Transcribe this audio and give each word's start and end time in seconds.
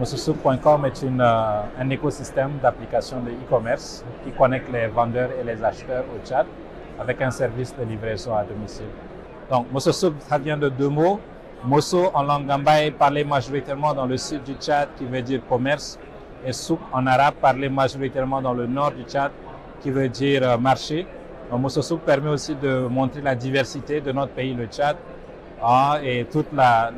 Mososouk.com 0.00 0.86
est 0.86 1.04
euh, 1.04 1.62
un 1.78 1.90
écosystème 1.90 2.52
d'applications 2.62 3.20
de 3.20 3.32
e-commerce 3.32 4.02
qui 4.24 4.30
connecte 4.30 4.72
les 4.72 4.86
vendeurs 4.86 5.28
et 5.38 5.44
les 5.44 5.62
acheteurs 5.62 6.04
au 6.16 6.26
Tchad 6.26 6.46
avec 6.98 7.20
un 7.20 7.30
service 7.30 7.74
de 7.78 7.84
livraison 7.84 8.34
à 8.34 8.42
domicile. 8.42 8.86
Donc, 9.50 9.70
Mososouk, 9.70 10.14
ça 10.20 10.38
vient 10.38 10.56
de 10.56 10.70
deux 10.70 10.88
mots. 10.88 11.20
Mosso 11.66 12.10
en 12.14 12.22
langue 12.22 12.46
gambaye 12.46 12.92
parlé 12.92 13.24
majoritairement 13.24 13.92
dans 13.92 14.06
le 14.06 14.16
sud 14.16 14.42
du 14.42 14.54
Tchad 14.54 14.88
qui 14.96 15.04
veut 15.04 15.20
dire 15.20 15.42
commerce 15.46 15.98
et 16.46 16.54
souk 16.54 16.80
en 16.94 17.06
arabe 17.06 17.34
parlé 17.34 17.68
majoritairement 17.68 18.40
dans 18.40 18.54
le 18.54 18.66
nord 18.66 18.92
du 18.92 19.02
Tchad 19.02 19.30
qui 19.82 19.90
veut 19.90 20.08
dire 20.08 20.42
euh, 20.42 20.56
marché. 20.56 21.06
Donc, 21.50 21.60
Mososouk 21.60 22.00
permet 22.00 22.30
aussi 22.30 22.54
de 22.54 22.86
montrer 22.90 23.20
la 23.20 23.34
diversité 23.34 24.00
de 24.00 24.12
notre 24.12 24.32
pays, 24.32 24.54
le 24.54 24.64
Tchad, 24.64 24.96
et 26.02 26.24
toute 26.30 26.52
la, 26.52 26.90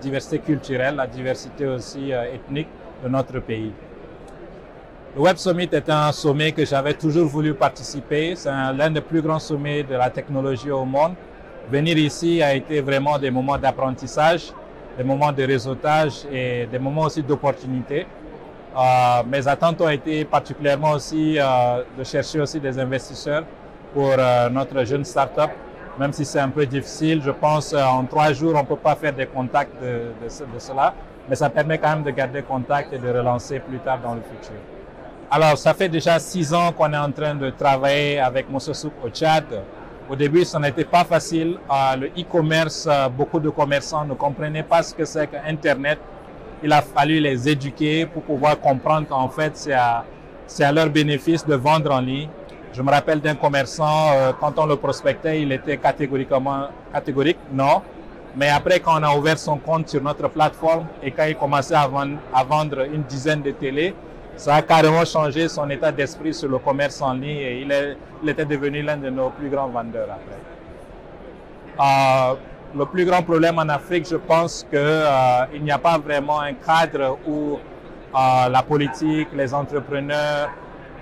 diversité 0.00 0.38
culturelle, 0.38 0.96
la 0.96 1.06
diversité 1.06 1.66
aussi 1.66 2.12
euh, 2.12 2.34
ethnique 2.34 2.68
de 3.02 3.08
notre 3.08 3.40
pays. 3.40 3.72
Le 5.14 5.22
Web 5.22 5.36
Summit 5.38 5.68
est 5.72 5.88
un 5.88 6.12
sommet 6.12 6.52
que 6.52 6.64
j'avais 6.66 6.92
toujours 6.92 7.26
voulu 7.26 7.54
participer. 7.54 8.34
C'est 8.36 8.50
l'un 8.50 8.90
des 8.90 9.00
plus 9.00 9.22
grands 9.22 9.38
sommets 9.38 9.82
de 9.82 9.94
la 9.94 10.10
technologie 10.10 10.70
au 10.70 10.84
monde. 10.84 11.14
Venir 11.70 11.96
ici 11.96 12.42
a 12.42 12.54
été 12.54 12.80
vraiment 12.82 13.18
des 13.18 13.30
moments 13.30 13.56
d'apprentissage, 13.56 14.52
des 14.98 15.04
moments 15.04 15.32
de 15.32 15.42
réseautage 15.42 16.26
et 16.30 16.66
des 16.70 16.78
moments 16.78 17.02
aussi 17.02 17.22
d'opportunité. 17.22 18.06
Euh, 18.76 19.22
mes 19.26 19.48
attentes 19.48 19.80
ont 19.80 19.88
été 19.88 20.26
particulièrement 20.26 20.92
aussi 20.92 21.38
euh, 21.38 21.82
de 21.98 22.04
chercher 22.04 22.40
aussi 22.40 22.60
des 22.60 22.78
investisseurs 22.78 23.44
pour 23.94 24.10
notre 24.52 24.84
jeune 24.84 25.06
start-up. 25.06 25.50
Même 25.98 26.12
si 26.12 26.24
c'est 26.26 26.40
un 26.40 26.50
peu 26.50 26.66
difficile, 26.66 27.22
je 27.24 27.30
pense 27.30 27.72
euh, 27.72 27.82
en 27.82 28.04
trois 28.04 28.32
jours, 28.32 28.52
on 28.54 28.60
ne 28.60 28.66
peut 28.66 28.76
pas 28.76 28.94
faire 28.94 29.14
des 29.14 29.26
contacts 29.26 29.80
de, 29.82 30.28
cela, 30.58 30.94
mais 31.28 31.34
ça 31.36 31.48
permet 31.48 31.78
quand 31.78 31.88
même 31.88 32.02
de 32.02 32.10
garder 32.10 32.42
contact 32.42 32.92
et 32.92 32.98
de 32.98 33.08
relancer 33.08 33.60
plus 33.60 33.78
tard 33.78 34.00
dans 34.02 34.14
le 34.14 34.20
futur. 34.20 34.56
Alors, 35.30 35.56
ça 35.56 35.72
fait 35.74 35.88
déjà 35.88 36.18
six 36.18 36.52
ans 36.52 36.70
qu'on 36.72 36.92
est 36.92 36.98
en 36.98 37.10
train 37.10 37.34
de 37.34 37.50
travailler 37.50 38.20
avec 38.20 38.48
Mososouk 38.50 38.92
au 39.04 39.08
Tchad. 39.08 39.44
Au 40.08 40.14
début, 40.14 40.44
ça 40.44 40.60
n'était 40.60 40.84
pas 40.84 41.02
facile. 41.02 41.58
Euh, 41.68 41.96
le 41.96 42.06
e-commerce, 42.08 42.86
euh, 42.88 43.08
beaucoup 43.08 43.40
de 43.40 43.48
commerçants 43.48 44.04
ne 44.04 44.14
comprenaient 44.14 44.62
pas 44.62 44.82
ce 44.82 44.94
que 44.94 45.04
c'est 45.04 45.26
qu'Internet. 45.26 45.98
Il 46.62 46.72
a 46.72 46.80
fallu 46.82 47.18
les 47.20 47.48
éduquer 47.48 48.06
pour 48.06 48.22
pouvoir 48.22 48.60
comprendre 48.60 49.08
qu'en 49.08 49.28
fait, 49.28 49.56
c'est 49.56 49.72
à, 49.72 50.72
leur 50.72 50.90
bénéfice 50.90 51.44
de 51.44 51.54
vendre 51.54 51.92
en 51.92 52.00
ligne. 52.00 52.28
Je 52.76 52.82
me 52.82 52.90
rappelle 52.90 53.22
d'un 53.22 53.36
commerçant, 53.36 54.10
euh, 54.12 54.32
quand 54.38 54.58
on 54.58 54.66
le 54.66 54.76
prospectait, 54.76 55.40
il 55.40 55.50
était 55.50 55.78
catégoriquement 55.78 56.68
catégorique, 56.92 57.38
non. 57.50 57.80
Mais 58.36 58.50
après, 58.50 58.80
quand 58.80 59.00
on 59.00 59.02
a 59.02 59.16
ouvert 59.16 59.38
son 59.38 59.56
compte 59.56 59.88
sur 59.88 60.02
notre 60.02 60.28
plateforme 60.28 60.84
et 61.02 61.10
quand 61.10 61.24
il 61.24 61.36
commençait 61.36 61.74
à 61.74 61.88
vendre, 61.88 62.80
une 62.92 63.00
dizaine 63.04 63.40
de 63.40 63.52
télés, 63.52 63.94
ça 64.36 64.56
a 64.56 64.60
carrément 64.60 65.06
changé 65.06 65.48
son 65.48 65.70
état 65.70 65.90
d'esprit 65.90 66.34
sur 66.34 66.50
le 66.50 66.58
commerce 66.58 67.00
en 67.00 67.14
ligne 67.14 67.38
et 67.38 67.62
il, 68.22 68.28
était 68.28 68.44
devenu 68.44 68.82
l'un 68.82 68.98
de 68.98 69.08
nos 69.08 69.30
plus 69.30 69.48
grands 69.48 69.68
vendeurs 69.68 70.08
après. 70.10 70.36
Euh, 71.80 72.34
le 72.76 72.84
plus 72.84 73.06
grand 73.06 73.22
problème 73.22 73.58
en 73.58 73.70
Afrique, 73.70 74.06
je 74.06 74.16
pense 74.16 74.66
qu'il 74.68 74.78
euh, 74.78 75.46
n'y 75.62 75.70
a 75.70 75.78
pas 75.78 75.96
vraiment 75.96 76.40
un 76.40 76.52
cadre 76.52 77.16
où 77.26 77.58
la 78.12 78.62
politique, 78.62 79.28
les 79.34 79.52
entrepreneurs, 79.54 80.50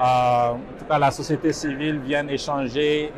en 0.00 0.56
tout 0.78 0.84
cas 0.86 0.98
la 0.98 1.10
société 1.10 1.52
civile 1.52 1.98
viennent 2.00 2.30
échanger 2.30 3.12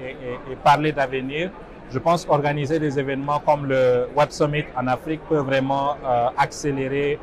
et, 0.51 0.57
parler 0.65 0.93
d'avenir. 0.93 1.51
Je 1.91 1.99
pense 1.99 2.25
qu'organiser 2.25 2.79
des 2.79 2.99
événements 2.99 3.39
comme 3.41 3.67
le 3.67 4.09
Web 4.17 4.31
Summit 4.31 4.65
en 4.77 4.87
Afrique 4.89 5.21
peut 5.29 5.39
vraiment 5.39 5.97
accélérer, 6.37 7.19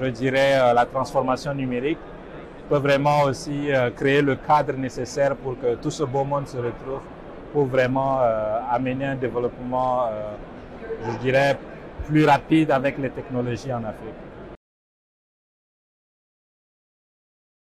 je 0.00 0.06
dirais, 0.06 0.74
la 0.74 0.84
transformation 0.86 1.54
numérique 1.54 1.98
peut 2.68 2.78
vraiment 2.78 3.22
aussi 3.24 3.70
euh, 3.70 3.90
créer 3.90 4.22
le 4.22 4.36
cadre 4.36 4.74
nécessaire 4.74 5.36
pour 5.36 5.58
que 5.60 5.74
tout 5.74 5.90
ce 5.90 6.04
beau 6.04 6.24
monde 6.24 6.46
se 6.46 6.56
retrouve 6.56 7.02
pour 7.52 7.66
vraiment 7.66 8.20
euh, 8.22 8.60
amener 8.70 9.04
un 9.04 9.14
développement, 9.14 10.06
euh, 10.06 10.10
je 11.06 11.18
dirais, 11.18 11.58
plus 12.06 12.24
rapide 12.24 12.70
avec 12.70 12.96
les 12.96 13.10
technologies 13.10 13.72
en 13.72 13.84
Afrique. 13.84 14.20